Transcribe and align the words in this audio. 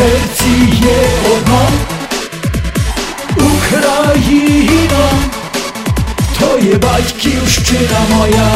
серці 0.00 0.50
є 0.82 1.08
одна 1.36 1.68
Україна, 3.36 5.10
то 6.40 6.58
є 6.58 6.74
батьківщина 6.74 8.00
моя. 8.10 8.50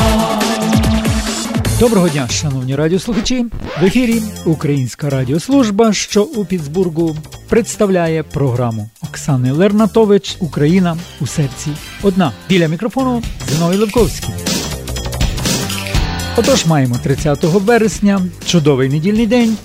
Доброго 1.80 2.08
дня, 2.08 2.28
шановні 2.28 2.76
радіослухачі. 2.76 3.46
В 3.80 3.84
ефірі 3.84 4.22
Українська 4.44 5.10
радіослужба, 5.10 5.92
що 5.92 6.22
у 6.22 6.44
Пітсбургу 6.44 7.16
представляє 7.48 8.22
програму 8.22 8.90
Оксани 9.02 9.52
Лернатович 9.52 10.36
Україна 10.40 10.96
у 11.20 11.26
серці. 11.26 11.70
Одна 12.02 12.32
біля 12.48 12.68
мікрофону 12.68 13.22
Зиновій 13.48 13.76
Левковський. 13.76 14.34
Отож, 16.36 16.66
маємо 16.66 16.98
30 17.02 17.44
вересня, 17.44 18.20
чудовий 18.46 18.88
недільний 18.88 19.26
день. 19.26 19.56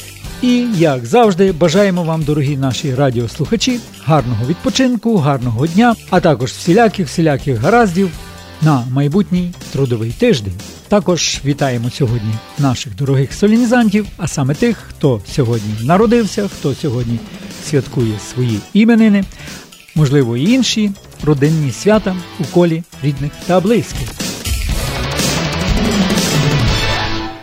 І, 0.41 0.67
як 0.75 1.05
завжди, 1.05 1.51
бажаємо 1.51 2.03
вам, 2.03 2.23
дорогі 2.23 2.57
наші 2.57 2.95
радіослухачі, 2.95 3.79
гарного 4.05 4.45
відпочинку, 4.45 5.17
гарного 5.17 5.67
дня, 5.67 5.95
а 6.09 6.19
також 6.19 6.51
всіляких 6.51 7.07
всіляких 7.07 7.57
гараздів 7.57 8.11
на 8.61 8.85
майбутній 8.91 9.51
трудовий 9.71 10.11
тиждень. 10.11 10.53
Також 10.87 11.41
вітаємо 11.45 11.89
сьогодні 11.89 12.33
наших 12.59 12.95
дорогих 12.95 13.33
солінізантів, 13.33 14.07
а 14.17 14.27
саме 14.27 14.55
тих, 14.55 14.77
хто 14.77 15.21
сьогодні 15.31 15.73
народився, 15.83 16.47
хто 16.47 16.75
сьогодні 16.75 17.19
святкує 17.69 18.19
свої 18.33 18.59
іменини, 18.73 19.23
можливо, 19.95 20.37
і 20.37 20.51
інші 20.51 20.91
родинні 21.23 21.71
свята 21.71 22.15
у 22.39 22.43
колі 22.43 22.83
рідних 23.03 23.31
та 23.47 23.59
близьких. 23.59 24.07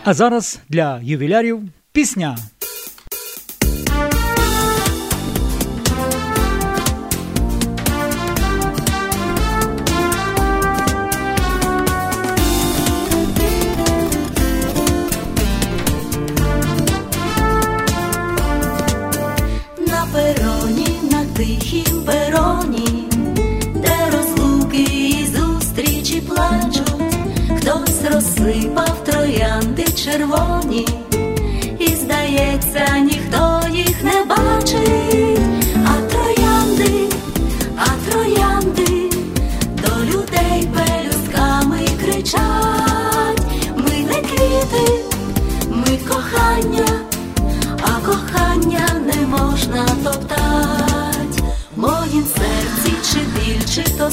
А 0.04 0.14
зараз 0.14 0.58
для 0.68 1.00
ювілярів 1.02 1.60
пісня. 1.92 2.36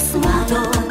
Чи 0.03 0.82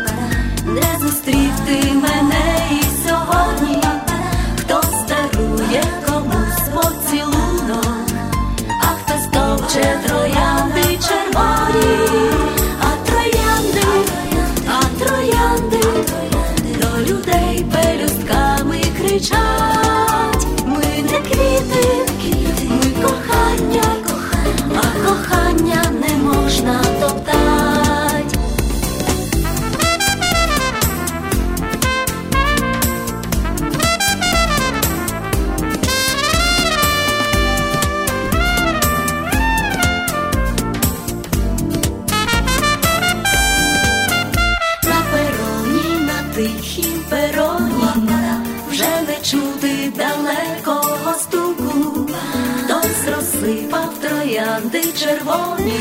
розсипав 53.42 53.90
троянди 54.00 54.82
червоні, 54.82 55.80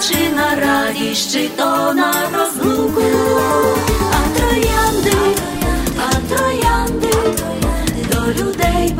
чи 0.00 0.34
на 0.36 0.54
радість, 0.54 1.32
чи 1.32 1.48
то 1.48 1.94
на 1.94 2.12
розлуку, 2.34 3.02
а 4.12 4.38
троянди, 4.38 5.36
а 5.98 6.34
троянди 6.34 7.12
до 8.12 8.42
людей 8.42 8.94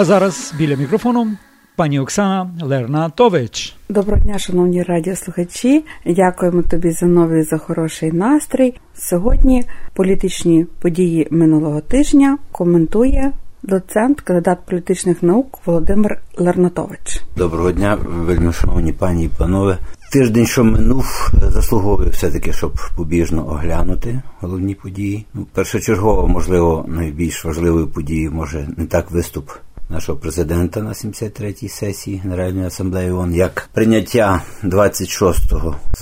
А 0.00 0.04
зараз 0.04 0.54
біля 0.58 0.76
мікрофону 0.76 1.28
пані 1.76 2.00
Оксана 2.00 2.50
Лернатович. 2.62 3.76
Доброго 3.88 4.22
дня, 4.22 4.38
шановні 4.38 4.82
радіослухачі. 4.82 5.84
Дякуємо 6.06 6.62
тобі 6.62 6.90
за 6.90 7.06
новий 7.06 7.42
за 7.42 7.58
хороший 7.58 8.12
настрій. 8.12 8.74
Сьогодні 8.94 9.64
політичні 9.94 10.66
події 10.80 11.28
минулого 11.30 11.80
тижня 11.80 12.38
коментує 12.52 13.32
доцент, 13.62 14.20
кандидат 14.20 14.58
політичних 14.66 15.22
наук 15.22 15.58
Володимир 15.66 16.20
Лернатович. 16.36 17.22
Доброго 17.36 17.72
дня, 17.72 17.98
вельми 18.06 18.52
шановні 18.52 18.92
пані 18.92 19.24
і 19.24 19.28
панове. 19.28 19.78
Тиждень, 20.12 20.46
що 20.46 20.64
минув, 20.64 21.30
заслуговує 21.48 22.10
все-таки, 22.10 22.52
щоб 22.52 22.72
побіжно 22.96 23.48
оглянути 23.48 24.22
головні 24.40 24.74
події. 24.74 25.26
Ну, 25.34 25.46
першочергово, 25.54 26.28
можливо, 26.28 26.84
найбільш 26.88 27.44
важливою 27.44 27.88
подією 27.88 28.32
може 28.32 28.68
не 28.76 28.86
так 28.86 29.10
виступ 29.10 29.50
нашого 29.90 30.18
президента 30.18 30.82
на 30.82 30.90
73-й 30.90 31.68
сесії 31.68 32.20
Генеральної 32.24 32.66
асамблеї 32.66 33.10
ООН, 33.10 33.34
як 33.34 33.68
прийняття 33.72 34.42
26 34.62 35.52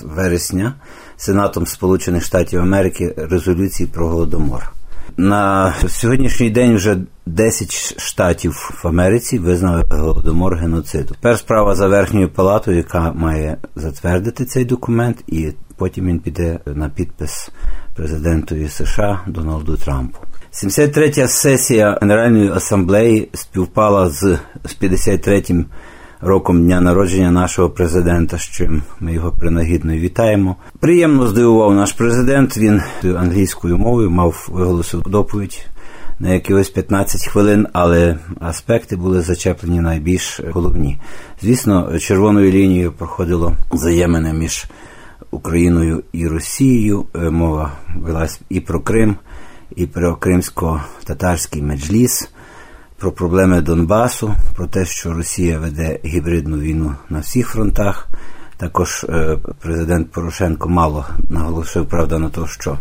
вересня 0.03 0.73
Сенатом 1.17 1.65
Сполучених 1.67 2.23
Штатів 2.23 2.61
Америки 2.61 3.13
резолюції 3.17 3.89
про 3.93 4.07
голодомор. 4.07 4.71
На 5.17 5.73
сьогоднішній 5.87 6.49
день 6.49 6.75
вже 6.75 6.97
10 7.25 7.99
штатів 7.99 8.79
в 8.83 8.87
Америці 8.87 9.39
визнали 9.39 9.83
голодомор 9.89 10.55
геноциду. 10.55 11.13
Тепер 11.13 11.37
справа 11.37 11.75
за 11.75 11.87
верхньою 11.87 12.29
палатою, 12.29 12.77
яка 12.77 13.11
має 13.13 13.57
затвердити 13.75 14.45
цей 14.45 14.65
документ, 14.65 15.23
і 15.27 15.51
потім 15.77 16.05
він 16.05 16.19
піде 16.19 16.59
на 16.65 16.89
підпис 16.89 17.51
президентові 17.95 18.69
США 18.69 19.21
Дональду 19.27 19.77
Трампу. 19.77 20.17
73-я 20.63 21.27
сесія 21.27 21.97
Генеральної 22.01 22.51
асамблеї 22.51 23.29
співпала 23.33 24.09
з 24.09 24.37
53-м 24.81 25.65
роком 26.21 26.65
дня 26.65 26.81
народження 26.81 27.31
нашого 27.31 27.69
президента, 27.69 28.37
з 28.37 28.41
чим 28.41 28.83
ми 28.99 29.13
його 29.13 29.31
принагідно 29.31 29.93
вітаємо. 29.93 30.55
Приємно 30.79 31.27
здивував 31.27 31.75
наш 31.75 31.91
президент. 31.91 32.57
Він 32.57 32.81
англійською 33.03 33.77
мовою 33.77 34.09
мав 34.11 34.47
виголосив 34.51 35.01
доповідь 35.01 35.65
на 36.19 36.33
якихось 36.33 36.69
15 36.69 37.27
хвилин, 37.27 37.67
але 37.73 38.17
аспекти 38.39 38.95
були 38.95 39.21
зачеплені 39.21 39.81
найбільш 39.81 40.39
головні. 40.39 40.97
Звісно, 41.41 41.99
червоною 41.99 42.51
лінією 42.51 42.91
проходило 42.91 43.53
взаємини 43.71 44.33
між 44.33 44.65
Україною 45.31 46.03
і 46.11 46.27
Росією. 46.27 47.05
Мова 47.13 47.71
велась 47.95 48.41
і 48.49 48.59
про 48.59 48.79
Крим, 48.79 49.15
і 49.75 49.85
про 49.85 50.15
кримсько-татарський 50.15 51.61
меджліс, 51.61 52.29
про 52.97 53.11
проблеми 53.11 53.61
Донбасу, 53.61 54.35
про 54.55 54.67
те, 54.67 54.85
що 54.85 55.13
Росія 55.13 55.59
веде 55.59 55.99
гібридну 56.05 56.57
війну 56.57 56.95
на 57.09 57.19
всіх 57.19 57.47
фронтах 57.47 58.09
Також 58.57 59.05
е, 59.09 59.37
президент 59.61 60.11
Порошенко 60.11 60.69
мало 60.69 61.05
наголосив 61.29 61.85
правда 61.85 62.19
на 62.19 62.29
те, 62.29 62.41
що 62.47 62.77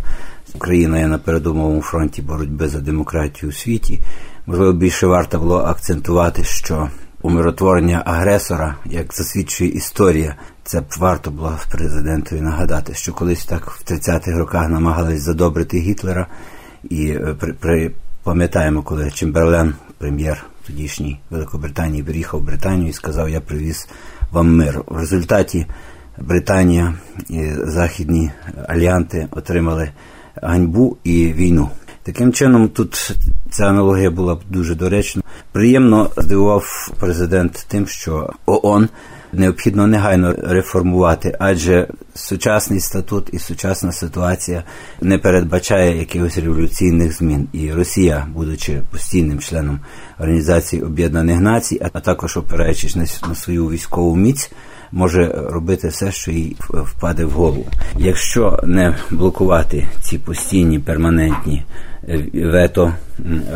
Україна 0.55 0.99
є 0.99 1.07
на 1.07 1.19
передумовому 1.19 1.83
фронті 1.83 2.23
боротьби 2.23 2.69
за 2.69 2.81
демократію 2.81 3.51
у 3.51 3.53
світі. 3.53 4.01
Можливо, 4.47 4.73
більше 4.73 5.07
варто 5.07 5.39
було 5.39 5.59
акцентувати, 5.59 6.45
що 6.45 6.89
умиротворення 7.23 8.03
агресора, 8.07 8.77
як 8.85 9.15
засвідчує 9.15 9.71
історія, 9.71 10.37
це 10.65 10.81
б 10.81 10.85
варто 10.99 11.31
було 11.31 11.57
президентові 11.71 12.41
нагадати, 12.41 12.95
що 12.95 13.13
колись 13.13 13.45
так 13.45 13.71
в 13.71 13.93
30-х 13.93 14.39
роках 14.39 14.69
намагались 14.69 15.23
задобрити 15.23 15.79
Гітлера, 15.79 16.27
і 16.91 17.11
е, 17.11 17.35
при, 17.41 17.53
при 17.53 17.91
пам'ятаємо, 18.23 18.83
коли 18.83 19.11
Чемберлен, 19.11 19.75
прем'єр 19.99 20.45
тодішній 20.67 21.21
Великобританії, 21.31 22.03
приїхав 22.03 22.41
в 22.41 22.45
Британію 22.45 22.89
і 22.89 22.93
сказав: 22.93 23.29
Я 23.29 23.41
привіз 23.41 23.89
вам 24.33 24.57
мир. 24.57 24.83
В 24.87 24.99
результаті 24.99 25.67
Британія 26.19 26.95
і 27.29 27.51
західні 27.65 28.31
альянти 28.69 29.29
отримали 29.31 29.91
ганьбу 30.43 30.97
і 31.05 31.33
війну. 31.33 31.71
Таким 32.03 32.33
чином, 32.33 32.69
тут 32.69 33.17
ця 33.51 33.65
аналогія 33.67 34.11
була 34.11 34.35
б 34.35 34.41
дуже 34.51 34.75
доречна. 34.75 35.23
Приємно 35.53 36.11
здивував 36.17 36.91
президент 37.01 37.67
тим, 37.69 37.87
що 37.87 38.33
ООН 38.47 38.89
необхідно 39.39 39.87
негайно 39.87 40.35
реформувати, 40.43 41.37
адже 41.39 41.89
сучасний 42.15 42.81
статут 42.81 43.29
і 43.33 43.39
сучасна 43.39 43.93
ситуація 43.93 44.65
не 45.01 45.19
передбачає 45.19 45.99
якихось 45.99 46.39
революційних 46.39 47.17
змін. 47.17 47.49
І 47.53 47.73
Росія, 47.73 48.27
будучи 48.35 48.83
постійним 48.91 49.39
членом 49.41 49.81
Організації 50.19 50.83
Об'єднаних 50.83 51.41
Націй, 51.41 51.81
а 51.95 52.01
також 52.01 52.37
опираючись 52.37 52.97
на 53.29 53.35
свою 53.35 53.69
військову 53.69 54.17
міць. 54.17 54.51
Може 54.93 55.33
робити 55.51 55.89
все, 55.89 56.13
що 56.13 56.31
їй 56.31 56.57
впаде 56.71 57.25
в 57.25 57.31
голову. 57.31 57.67
Якщо 57.99 58.61
не 58.65 58.95
блокувати 59.11 59.89
ці 60.01 60.19
постійні 60.19 60.79
перманентні 60.79 61.65
е, 62.09 62.25
вето 62.35 62.93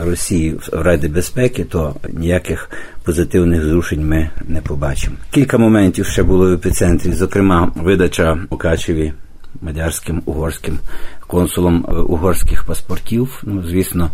Росії 0.05 0.53
в 0.53 0.69
Раді 0.73 1.09
безпеки, 1.09 1.65
то 1.65 1.97
ніяких 2.13 2.71
позитивних 3.05 3.65
зрушень 3.65 4.09
ми 4.09 4.31
не 4.49 4.61
побачимо. 4.61 5.17
Кілька 5.31 5.59
моментів 5.59 6.07
ще 6.07 6.23
було 6.23 6.51
в 6.51 6.53
епіцентрі, 6.53 7.13
зокрема, 7.13 7.73
видача 7.77 8.39
Мукачеві 8.51 9.13
мадярським 9.63 10.23
угорським 10.25 10.79
консулом 11.27 11.87
е, 11.89 11.93
угорських 11.93 12.65
паспортів. 12.65 13.43
Ну, 13.43 13.63
звісно, 13.63 14.11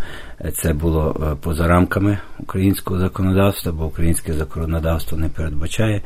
це 0.55 0.73
було 0.73 1.17
е, 1.23 1.37
поза 1.43 1.69
рамками 1.69 2.19
українського 2.39 3.01
законодавства, 3.01 3.73
бо 3.73 3.85
українське 3.85 4.33
законодавство 4.33 5.19
не 5.19 5.29
передбачає. 5.29 6.03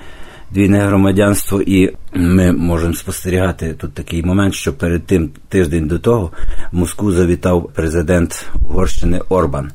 Двійне 0.52 0.87
громадянство, 0.87 1.62
і 1.62 1.94
ми 2.14 2.52
можемо 2.52 2.94
спостерігати 2.94 3.75
тут 3.75 3.94
такий 3.94 4.23
момент, 4.23 4.55
що 4.55 4.73
перед 4.73 5.06
тим 5.06 5.31
тиждень 5.49 5.88
до 5.88 5.99
того 5.99 6.32
в 6.73 6.76
Москву 6.76 7.12
завітав 7.12 7.70
президент 7.75 8.47
Угорщини 8.62 9.20
Орбан. 9.29 9.70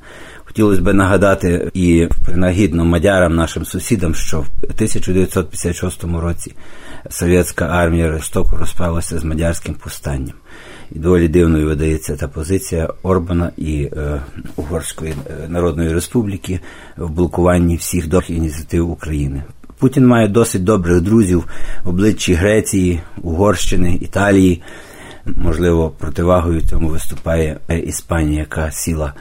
Хотілося 0.46 0.82
б 0.82 0.94
нагадати 0.94 1.72
і 1.74 2.08
принагідно 2.26 2.86
мадярам, 2.86 3.36
нашим 3.36 3.66
сусідам, 3.66 4.16
що 4.16 4.42
в 4.42 4.48
1956 4.64 6.04
році 6.04 6.54
совєтська 7.10 7.66
армія 7.66 8.12
жорстоко 8.12 8.58
розправилася 8.58 9.20
з 9.20 9.24
мадярським 9.24 9.74
повстанням. 9.74 10.34
І 10.92 11.00
доволі 11.00 11.28
дивною 11.28 11.66
видається 11.66 12.16
та 12.16 12.28
позиція 12.28 12.90
Орбана 13.04 13.52
і 13.58 13.84
е, 13.84 14.22
Угорської 14.56 15.12
е, 15.12 15.48
Народної 15.50 15.94
Республіки 15.94 16.60
в 16.98 17.10
блокуванні 17.10 17.76
всіх 17.76 18.08
до 18.08 18.22
ініціатив 18.28 18.92
України. 18.92 19.44
Путін 19.86 20.08
має 20.08 20.28
досить 20.28 20.64
добрих 20.64 21.02
друзів 21.02 21.48
в 21.84 21.90
обличчі 21.90 22.34
Греції, 22.34 23.00
Угорщини, 23.22 24.00
Італії. 24.02 24.62
Можливо, 25.26 25.90
противагою 25.90 26.62
цьому 26.62 26.88
виступає 26.88 27.60
Іспанія, 27.86 28.40
яка 28.40 28.72
сіла 28.72 29.14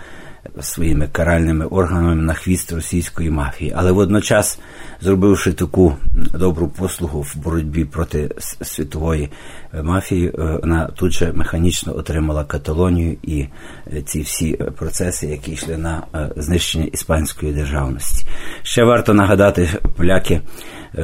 своїми 0.61 1.09
каральними 1.13 1.65
органами 1.65 2.15
на 2.15 2.35
хвіст 2.35 2.73
російської 2.73 3.31
мафії, 3.31 3.73
але 3.77 3.93
водночас, 3.93 4.59
зробивши 5.01 5.53
таку 5.53 5.97
добру 6.35 6.69
послугу 6.69 7.21
в 7.21 7.37
боротьбі 7.37 7.85
проти 7.85 8.31
світової 8.63 9.31
е, 9.75 9.83
мафії, 9.83 10.29
е, 10.29 10.59
вона 10.63 10.87
тут 10.87 11.13
же 11.13 11.33
механічно 11.33 11.97
отримала 11.97 12.45
Каталонію 12.45 13.17
і 13.23 13.47
е, 13.93 14.03
ці 14.03 14.21
всі 14.21 14.53
процеси, 14.53 15.27
які 15.27 15.53
йшли 15.53 15.77
на 15.77 16.03
знищення 16.37 16.85
іспанської 16.85 17.53
державності. 17.53 18.27
Ще 18.63 18.85
варто 18.85 19.15
нагадати 19.15 19.69
поляки. 19.97 20.41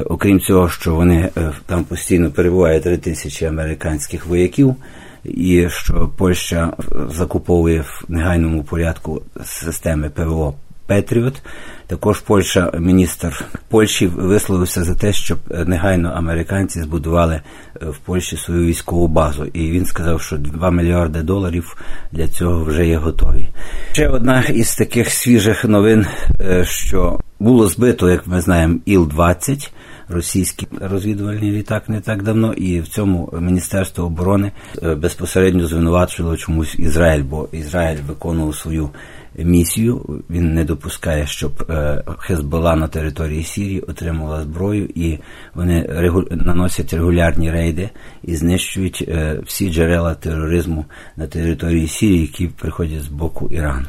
Окрім 0.04 0.40
цього, 0.40 0.68
що 0.68 0.94
вони 0.94 1.30
там 1.66 1.84
постійно 1.84 2.30
перебувають 2.30 2.82
три 2.82 2.96
тисячі 2.96 3.46
американських 3.46 4.26
вояків, 4.26 4.76
і 5.24 5.68
що 5.70 6.10
Польща 6.16 6.72
закуповує 7.08 7.80
в 7.80 8.04
негайному 8.08 8.64
порядку 8.64 9.22
системи 9.44 10.10
ПВО 10.10 10.54
Петріот. 10.90 11.42
Також 11.86 12.20
Польща, 12.20 12.72
міністр 12.78 13.44
Польщі 13.68 14.06
висловився 14.06 14.84
за 14.84 14.94
те, 14.94 15.12
щоб 15.12 15.38
негайно 15.66 16.08
американці 16.08 16.82
збудували 16.82 17.34
е, 17.34 17.86
в 17.86 17.98
Польщі 17.98 18.36
свою 18.36 18.66
військову 18.66 19.08
базу. 19.08 19.44
І 19.44 19.70
він 19.70 19.86
сказав, 19.86 20.22
що 20.22 20.36
2 20.36 20.70
мільярди 20.70 21.22
доларів 21.22 21.76
для 22.12 22.28
цього 22.28 22.64
вже 22.64 22.86
є 22.86 22.96
готові. 22.96 23.48
Ще 23.92 24.08
одна 24.08 24.42
із 24.42 24.76
таких 24.76 25.10
свіжих 25.10 25.64
новин, 25.64 26.06
е, 26.40 26.64
що 26.64 27.20
було 27.40 27.68
збито, 27.68 28.10
як 28.10 28.26
ми 28.26 28.40
знаємо, 28.40 28.78
Іл-20 28.86 29.70
російський 30.10 30.68
розвідувальний 30.80 31.52
літак 31.52 31.88
не 31.88 32.00
так 32.00 32.22
давно, 32.22 32.52
і 32.52 32.80
в 32.80 32.88
цьому 32.88 33.32
Міністерство 33.40 34.04
оборони 34.04 34.52
е, 34.82 34.94
безпосередньо 34.94 35.66
звинувачувало 35.66 36.36
чомусь 36.36 36.74
Ізраїль, 36.78 37.22
бо 37.22 37.48
Ізраїль 37.52 37.98
виконував 38.08 38.54
свою 38.54 38.90
місію. 39.38 40.22
Він 40.30 40.54
не 40.54 40.64
допускає, 40.64 41.26
щоб 41.26 41.66
е, 41.70 42.02
Хезбола 42.18 42.76
на 42.76 42.88
території 42.88 43.42
Сірії 43.42 43.80
отримала 43.80 44.42
зброю, 44.42 44.88
і 44.94 45.18
вони 45.54 45.86
регу... 45.88 46.24
наносять 46.30 46.92
регулярні 46.92 47.50
рейди 47.50 47.90
і 48.22 48.36
знищують 48.36 49.04
е, 49.08 49.40
всі 49.46 49.72
джерела 49.72 50.14
тероризму 50.14 50.84
на 51.16 51.26
території 51.26 51.88
Сірії, 51.88 52.20
які 52.20 52.46
приходять 52.46 53.02
з 53.02 53.08
боку 53.08 53.48
Ірану. 53.50 53.86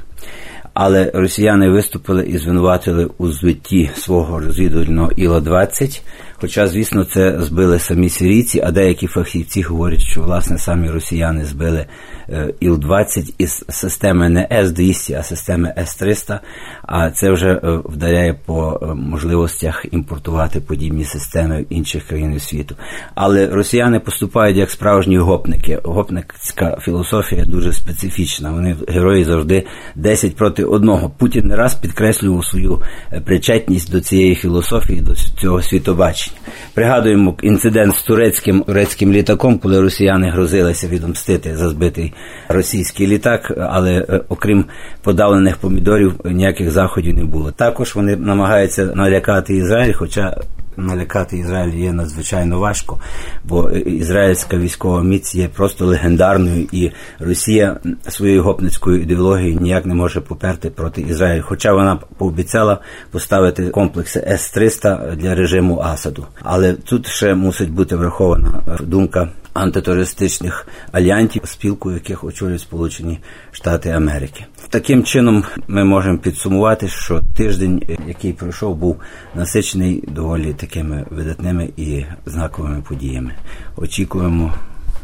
Але 0.74 1.12
росіяни 1.13 1.70
виступили 1.70 2.25
і 2.25 2.38
звинуватили 2.38 3.10
у 3.18 3.32
звитті 3.32 3.90
свого 3.96 4.40
розвідувального 4.40 5.12
іла 5.12 5.40
20 5.40 6.04
Хоча, 6.41 6.67
звісно, 6.67 7.03
це 7.03 7.41
збили 7.41 7.79
самі 7.79 8.10
сирійці, 8.10 8.62
а 8.65 8.71
деякі 8.71 9.07
фахівці 9.07 9.62
говорять, 9.62 10.01
що 10.01 10.21
власне 10.21 10.57
самі 10.57 10.89
росіяни 10.89 11.45
збили 11.45 11.86
е, 12.29 12.53
Іл-20 12.62 13.33
із 13.38 13.65
системи 13.69 14.29
не 14.29 14.48
С-200, 14.51 15.19
а 15.19 15.24
системи 15.24 15.74
С-300, 15.77 16.39
а 16.83 17.12
це 17.12 17.31
вже 17.31 17.51
е, 17.53 17.79
вдаряє 17.86 18.33
по 18.45 18.79
е, 18.81 18.86
можливостях 18.86 19.86
імпортувати 19.91 20.60
подібні 20.60 21.03
системи 21.03 21.62
в 21.62 21.74
інших 21.74 22.03
країн 22.03 22.39
світу. 22.39 22.75
Але 23.15 23.48
росіяни 23.48 24.00
поступають 24.00 24.57
як 24.57 24.71
справжні 24.71 25.17
гопники. 25.17 25.79
Гопницька 25.83 26.77
філософія 26.81 27.45
дуже 27.45 27.74
специфічна. 27.74 28.51
Вони 28.51 28.75
герої 28.88 29.24
завжди 29.24 29.65
10 29.95 30.36
проти 30.36 30.63
одного. 30.63 31.10
Путін 31.10 31.48
не 31.48 31.55
раз 31.55 31.75
підкреслював 31.75 32.45
свою 32.45 32.81
причетність 33.25 33.91
до 33.91 34.01
цієї 34.01 34.36
філософії, 34.36 35.01
до 35.01 35.15
цього 35.15 35.62
світобачення. 35.62 36.31
Пригадуємо 36.74 37.36
інцидент 37.42 37.96
з 37.96 38.02
турецьким 38.04 38.64
турецьким 38.64 39.14
літаком, 39.14 39.60
коли 39.60 39.82
росіяни 39.82 40.30
грозилися 40.30 40.88
відомстити 40.88 41.58
за 41.58 41.70
збитий 41.70 42.14
російський 42.50 43.08
літак, 43.08 43.54
але 43.70 44.06
е, 44.10 44.22
окрім 44.30 44.66
подавлених 45.04 45.58
помідорів 45.58 46.14
ніяких 46.26 46.72
заходів 46.72 47.16
не 47.16 47.24
було. 47.24 47.52
Також 47.52 47.96
вони 47.96 48.16
намагаються 48.16 48.86
налякати 48.86 49.56
Ізраїль, 49.56 49.94
хоча 49.94 50.38
налякати 50.86 51.38
Ізраїль 51.38 51.74
є 51.74 51.94
надзвичайно 51.94 52.60
важко, 52.60 53.00
бо 53.44 53.72
ізраїльська 53.72 54.58
військова 54.58 55.04
міць 55.04 55.36
є 55.36 55.48
просто 55.48 55.86
легендарною, 55.86 56.68
і 56.72 56.92
Росія 57.20 57.80
своєю 58.10 58.44
гопницькою 58.44 59.02
ідеологією 59.02 59.60
ніяк 59.60 59.86
не 59.86 59.96
може 59.96 60.22
поперти 60.22 60.70
проти 60.70 61.02
Ізраїлю. 61.02 61.44
Хоча 61.48 61.74
вона 61.74 62.00
пообіцяла 62.18 62.80
поставити 63.12 63.70
комплекси 63.70 64.20
С-300 64.28 65.16
для 65.16 65.36
режиму 65.36 65.80
Асаду. 65.80 66.26
Але 66.44 66.74
тут 66.74 67.08
ще 67.08 67.36
мусить 67.36 67.72
бути 67.72 67.96
врахована 67.96 68.64
думка 68.82 69.30
антитерористичних 69.53 70.67
альянтів, 70.91 71.41
спілку 71.46 71.91
яких 71.91 72.24
очолюють 72.24 72.62
Сполучені 72.62 73.20
Штати 73.51 73.89
Америки. 73.89 74.46
Таким 74.70 75.03
чином 75.03 75.43
ми 75.67 75.84
можемо 75.84 76.17
підсумувати, 76.17 76.88
що 76.88 77.22
тиждень, 77.38 77.84
який 78.08 78.34
пройшов, 78.34 78.75
був 78.75 78.98
насичений 79.36 80.03
доволі 80.08 80.53
такими 80.53 81.05
видатними 81.10 81.70
і 81.77 82.05
знаковими 82.25 82.84
подіями. 82.89 83.31
Очікуємо 83.75 84.53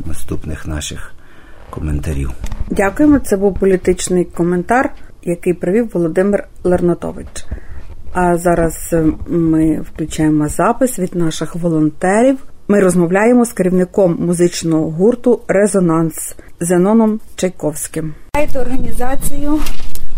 наступних 0.06 0.68
наших 0.68 1.14
коментарів. 1.70 2.32
Дякуємо. 2.72 3.20
Це 3.20 3.38
був 3.38 3.60
політичний 3.60 4.26
коментар, 4.26 4.94
який 5.24 5.54
провів 5.54 5.92
Володимир 5.94 6.48
Лернотович. 6.64 7.46
А 8.14 8.38
зараз 8.38 8.96
ми 9.28 9.82
включаємо 9.82 10.48
запис 10.48 11.00
від 11.00 11.16
наших 11.16 11.56
волонтерів 11.56 12.38
Ми 12.70 12.80
розмовляємо 12.80 13.46
з 13.46 13.54
керівником 13.54 14.18
музичного 14.20 14.90
гурту 14.90 15.40
Резонанс 15.48 16.36
Зеноном 16.60 17.20
Чайковським. 17.36 18.14
Маєте 18.36 18.60
організацію. 18.60 19.60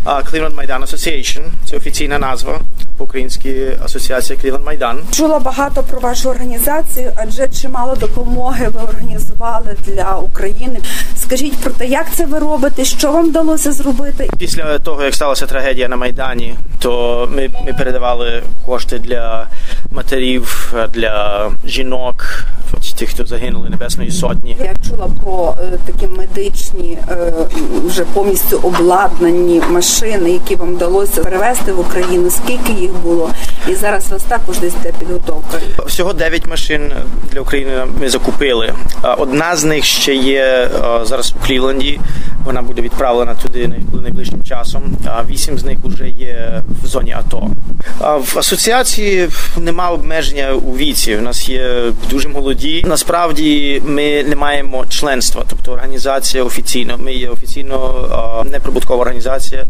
Cleveland 0.06 0.56
Майдан 0.56 0.82
Association– 0.82 1.42
це 1.66 1.76
офіційна 1.76 2.18
назва 2.18 2.60
по-українськи 3.00 3.78
Асоціація 3.84 4.38
Cleveland 4.38 4.64
Майдан. 4.64 4.98
Чула 5.12 5.38
багато 5.38 5.82
про 5.82 6.00
вашу 6.00 6.30
організацію, 6.30 7.12
адже 7.16 7.48
чимало 7.48 7.94
допомоги 7.94 8.68
ви 8.68 8.80
організували 8.80 9.76
для 9.86 10.16
України. 10.16 10.80
Скажіть 11.16 11.56
про 11.56 11.70
те, 11.70 11.86
як 11.86 12.06
це 12.14 12.26
ви 12.26 12.38
робите, 12.38 12.84
що 12.84 13.12
вам 13.12 13.28
вдалося 13.28 13.72
зробити? 13.72 14.30
Після 14.38 14.78
того, 14.78 15.04
як 15.04 15.14
сталася 15.14 15.46
трагедія 15.46 15.88
на 15.88 15.96
Майдані, 15.96 16.54
то 16.78 17.28
ми, 17.32 17.48
ми 17.66 17.72
передавали 17.72 18.42
кошти 18.66 18.98
для 18.98 19.48
матерів, 19.90 20.74
для 20.94 21.48
жінок, 21.64 22.44
тих, 23.00 23.10
хто 23.10 23.26
загинули 23.26 23.70
Небесної 23.70 24.10
Сотні. 24.10 24.56
Я 24.60 24.74
чула 24.88 25.08
про 25.24 25.54
е, 25.62 25.78
такі 25.86 26.06
медичні, 26.06 26.98
е, 27.10 27.32
вже 27.84 28.04
повністю 28.04 28.60
обладнані 28.62 29.62
машини, 29.70 30.30
які 30.30 30.56
вам 30.56 30.74
вдалося 30.74 31.22
перевезти 31.22 31.72
в 31.72 31.80
Україну. 31.80 32.30
Скільки 32.30 32.72
їх 32.72 32.90
було? 32.92 33.30
І 33.68 33.74
зараз 33.74 34.06
у 34.08 34.10
вас 34.10 34.22
також 34.22 34.58
десь 34.58 34.74
йде 34.80 34.92
підготовка. 34.98 35.58
Всього 35.86 36.12
9 36.12 36.46
машин 36.46 36.92
для 37.32 37.40
України 37.40 37.72
ми 38.00 38.08
закупили. 38.08 38.74
Одна 39.18 39.56
з 39.56 39.64
них 39.64 39.84
ще 39.84 40.14
є 40.14 40.70
зараз 41.04 41.34
у 41.36 41.46
Клівленді. 41.46 42.00
Вона 42.44 42.62
буде 42.62 42.82
відправлена 42.82 43.34
туди 43.34 43.70
найближчим 44.02 44.44
часом. 44.44 44.82
А 45.06 45.24
вісім 45.24 45.58
з 45.58 45.64
них 45.64 45.78
вже 45.84 46.08
є 46.08 46.62
в 46.82 46.86
зоні 46.86 47.12
АТО. 47.12 47.50
В 48.00 48.38
асоціації 48.38 49.28
нема 49.56 49.90
обмеження 49.90 50.52
у 50.52 50.76
віці. 50.76 51.16
У 51.16 51.20
нас 51.20 51.48
є 51.48 51.82
дуже 52.10 52.28
молоді. 52.28 52.84
Насправді 52.90 53.82
ми 53.84 54.24
не 54.24 54.36
маємо 54.36 54.86
членства, 54.86 55.44
тобто 55.48 55.72
організація 55.72 56.44
офіційно. 56.44 56.98
Ми 56.98 57.12
є 57.14 57.28
офіційно 57.28 58.46
неприбуткова 58.50 59.00
організація. 59.00 59.64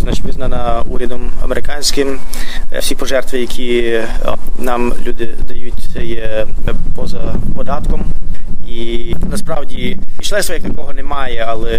Значить, 0.00 0.24
визнана 0.24 0.82
урядом 0.90 1.30
американським. 1.44 2.20
Е, 2.72 2.78
Всі 2.78 2.94
пожертви, 2.94 3.40
які 3.40 3.78
е, 3.78 4.08
нам 4.58 4.94
люди 5.06 5.34
дають, 5.48 5.96
є 5.96 6.46
поза 6.96 7.34
податком. 7.56 8.04
І 8.70 9.16
насправді 9.30 9.96
членства 10.20 10.54
як 10.54 10.64
такого 10.64 10.92
немає, 10.92 11.44
але 11.48 11.78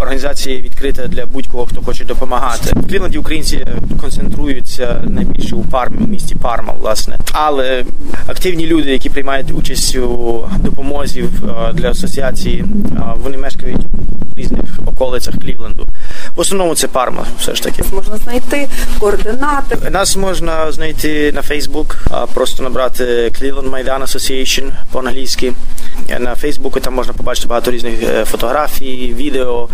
організація 0.00 0.60
відкрита 0.60 1.06
для 1.06 1.26
будь-кого, 1.26 1.66
хто 1.66 1.82
хоче 1.82 2.04
допомагати. 2.04 2.72
В 2.76 2.88
Клівленді 2.88 3.18
українці 3.18 3.66
концентруються 4.00 5.02
найбільше 5.04 5.56
у 5.56 5.62
Пармі, 5.62 5.96
у 6.00 6.06
місті 6.06 6.34
Парма, 6.34 6.72
власне. 6.72 7.18
Але 7.32 7.84
активні 8.26 8.66
люди, 8.66 8.90
які 8.90 9.10
приймають 9.10 9.52
участь 9.52 9.96
у 9.96 10.44
допомозі 10.58 11.20
е, 11.20 11.72
для 11.72 11.90
асоціації, 11.90 12.60
е, 12.60 13.02
вони 13.22 13.36
мешкають 13.36 13.86
в 14.34 14.38
різних 14.38 14.80
околицях 14.86 15.34
Клівленду. 15.34 15.86
В 16.36 16.40
основному 16.40 16.74
це 16.74 16.88
Парма, 16.88 17.26
все 17.40 17.54
ж 17.54 17.62
таки. 17.62 17.82
Можна 17.94 18.16
знайти 18.16 18.68
координати. 18.98 19.90
Нас 19.90 20.16
можна 20.16 20.72
знайти 20.72 21.32
на 21.32 21.40
Facebook, 21.40 21.96
а, 22.10 22.26
просто 22.26 22.62
набрати 22.62 23.04
Cleveland 23.04 23.70
Майдан 23.70 24.02
Association 24.02 24.70
по-англійськи. 24.92 25.52
На 26.20 26.34
Фейсбуку 26.34 26.80
там 26.80 26.94
можна 26.94 27.12
побачити 27.12 27.48
багато 27.48 27.70
різних 27.70 28.02
е, 28.02 28.24
фотографій, 28.24 29.14
відео, 29.18 29.68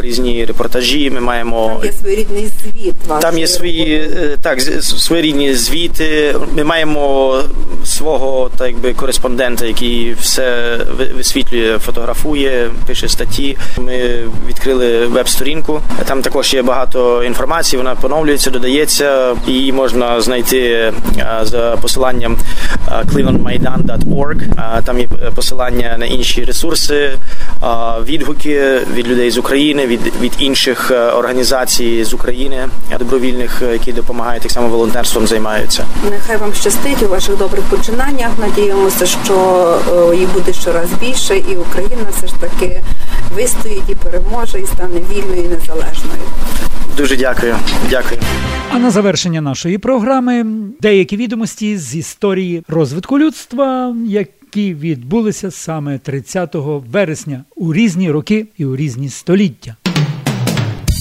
різні 0.00 0.44
репортажі. 0.44 1.10
Ми 1.10 1.20
маємо 1.20 1.80
Є 1.84 1.92
своєрідний 1.92 2.46
звіт. 2.46 2.94
там 3.20 3.38
є 3.38 3.46
свої 3.46 3.94
е, 3.94 4.36
так 4.42 4.60
своєрідні 4.82 5.54
звіти. 5.54 6.36
Ми 6.52 6.64
маємо 6.64 7.42
свого 7.84 8.50
так 8.58 8.66
якби 8.68 8.94
кореспондента, 8.94 9.66
який 9.66 10.14
все 10.20 10.78
висвітлює, 11.16 11.78
фотографує, 11.78 12.70
пише 12.86 13.08
статті. 13.08 13.56
Ми 13.78 14.24
відкрили 14.48 15.06
веб-сторінку. 15.16 15.80
Там 16.04 16.22
також 16.22 16.54
є 16.54 16.62
багато 16.62 17.24
інформації. 17.24 17.78
Вона 17.78 17.94
поновлюється, 17.94 18.50
додається. 18.50 19.36
Її 19.46 19.72
можна 19.72 20.20
знайти 20.20 20.58
е, 20.58 20.92
за 21.42 21.76
посиланням 21.82 22.36
е, 22.88 23.04
clevelandmaidan.org. 23.12 24.42
Е, 24.42 24.82
Там 24.84 24.98
є 24.98 25.08
посилання 25.34 25.96
на 25.98 26.06
інші 26.06 26.44
ресурси, 26.44 27.18
відгуки 28.04 28.78
від 28.94 29.08
людей 29.08 29.30
з 29.30 29.38
України, 29.38 29.86
від, 29.86 30.00
від 30.20 30.32
інших 30.38 30.92
організацій 31.18 32.04
з 32.04 32.14
України, 32.14 32.68
добровільних, 32.98 33.62
які 33.72 33.92
допомагають 33.92 34.42
так 34.42 34.52
само 34.52 34.68
волонтерством 34.68 35.26
займаються. 35.26 35.84
Нехай 36.10 36.36
вам 36.36 36.54
щастить 36.54 37.02
у 37.02 37.08
ваших 37.08 37.36
добрих 37.36 37.64
починаннях. 37.64 38.30
Надіємося, 38.38 39.06
що 39.06 39.34
їх 40.18 40.32
буде 40.32 40.52
щораз 40.52 40.88
більше, 41.00 41.36
і 41.36 41.56
Україна 41.56 42.06
все 42.18 42.26
ж 42.26 42.34
таки 42.40 42.80
вистоїть 43.34 43.88
і 43.88 43.94
переможе, 43.94 44.60
і 44.60 44.66
стане 44.66 45.00
вільною 45.10 45.44
і 45.44 45.48
незалежною. 45.48 46.20
Дуже 46.96 47.16
дякую. 47.16 47.56
Дякую. 47.90 48.20
А 48.70 48.78
на 48.78 48.90
завершення 48.90 49.40
нашої 49.40 49.78
програми 49.78 50.46
деякі 50.80 51.16
відомості 51.16 51.78
з 51.78 51.96
історії 51.96 52.62
розвитку 52.68 53.18
людства, 53.18 53.96
які 54.06 54.74
відбулися 54.74 55.50
саме 55.50 55.98
30 55.98 56.54
вересня 56.92 57.44
у 57.56 57.74
різні 57.74 58.10
роки 58.10 58.46
і 58.58 58.64
у 58.64 58.76
різні 58.76 59.08
століття. 59.08 59.76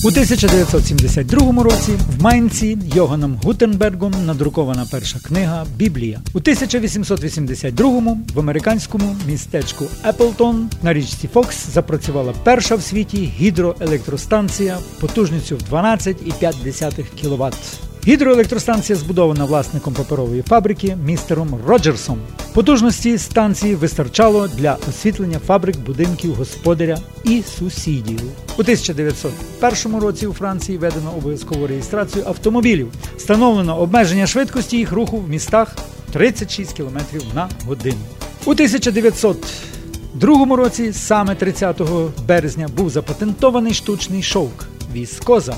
У 0.06 0.08
1972 0.08 1.64
році 1.64 1.92
в 2.18 2.24
Майнці 2.24 2.78
Йоганом 2.96 3.40
Гутенбергом 3.44 4.14
надрукована 4.26 4.86
перша 4.92 5.20
книга 5.20 5.66
Біблія. 5.76 6.22
У 6.34 6.38
1882 6.38 8.18
в 8.34 8.40
американському 8.40 9.16
містечку 9.28 9.86
Еплтон 10.06 10.70
на 10.84 10.94
річці 10.94 11.28
Фокс 11.34 11.68
запрацювала 11.74 12.34
перша 12.44 12.76
в 12.76 12.82
світі 12.82 13.34
гідроелектростанція 13.40 14.78
потужністю 15.00 15.58
в 15.58 15.74
12,5 15.74 17.04
кВт. 17.22 17.95
Гідроелектростанція 18.08 19.00
збудована 19.00 19.46
власником 19.46 19.94
паперової 19.94 20.42
фабрики 20.42 20.98
містером 21.06 21.60
Роджерсом. 21.68 22.20
Потужності 22.54 23.18
станції 23.18 23.76
вистачало 23.76 24.48
для 24.48 24.78
освітлення 24.90 25.40
фабрик, 25.40 25.78
будинків, 25.78 26.34
господаря 26.34 26.98
і 27.24 27.44
сусідів. 27.60 28.22
У 28.58 28.62
1901 28.62 30.00
році 30.00 30.28
у 30.28 30.34
Франції 30.34 30.78
введено 30.78 31.14
обов'язкову 31.18 31.68
реєстрацію 31.68 32.26
автомобілів. 32.28 32.92
Встановлено 33.18 33.80
обмеження 33.80 34.28
швидкості 34.28 34.78
їх 34.78 34.92
руху 34.92 35.18
в 35.18 35.30
містах 35.30 35.76
36 36.14 36.74
км 36.74 36.98
на 37.36 37.50
годину. 37.66 37.98
У 38.46 38.52
1902 38.52 40.56
році, 40.56 40.94
саме 40.94 41.36
30 41.36 41.82
березня, 42.28 42.70
був 42.78 42.90
запатентований 42.90 43.74
штучний 43.74 44.24
шовк 44.24 44.66
віскоза. 44.94 45.56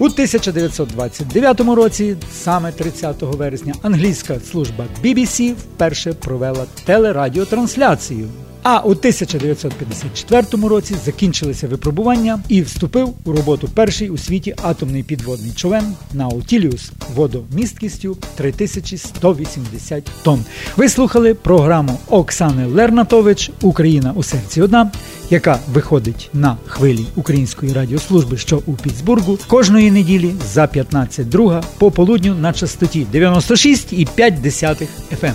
У 0.00 0.04
1929 0.04 1.60
році, 1.60 2.16
саме 2.32 2.72
30 2.72 3.22
вересня, 3.22 3.74
англійська 3.82 4.40
служба 4.50 4.84
BBC 5.04 5.52
вперше 5.54 6.12
провела 6.12 6.66
телерадіотрансляцію. 6.84 8.28
А 8.62 8.78
у 8.78 8.90
1954 8.90 10.68
році 10.68 10.94
закінчилися 11.04 11.68
випробування 11.68 12.40
і 12.48 12.62
вступив 12.62 13.14
у 13.24 13.32
роботу 13.32 13.68
перший 13.74 14.10
у 14.10 14.18
світі 14.18 14.54
атомний 14.62 15.02
підводний 15.02 15.52
човен 15.52 15.84
Наутіліус 16.12 16.92
водомісткістю 17.14 18.16
3180 18.34 20.10
тонн. 20.22 20.44
Ви 20.76 20.88
слухали 20.88 21.34
програму 21.34 21.98
Оксани 22.08 22.66
Лернатович 22.66 23.50
Україна 23.60 24.12
у 24.16 24.22
серці 24.22 24.62
одна, 24.62 24.90
яка 25.30 25.58
виходить 25.72 26.30
на 26.32 26.56
хвилі 26.66 27.06
Української 27.16 27.72
радіослужби, 27.72 28.36
що 28.36 28.62
у 28.66 28.72
Пітсбургу 28.72 29.38
кожної 29.46 29.90
неділі 29.90 30.34
за 30.52 30.64
15.2 30.64 31.62
по 31.78 31.90
полудню 31.90 32.34
на 32.34 32.52
частоті 32.52 33.06
96,5 33.12 34.88
FM. 35.22 35.34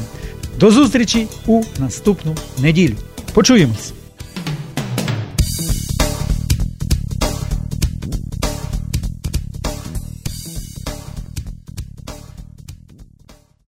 До 0.60 0.72
зустрічі 0.72 1.28
у 1.48 1.64
наступну 1.80 2.36
неділю. 2.58 2.96
Почуємось! 3.36 3.94